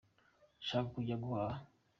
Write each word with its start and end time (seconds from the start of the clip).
Ndashaka 0.57 0.87
kujya 0.93 1.15
guhaha. 1.23 1.59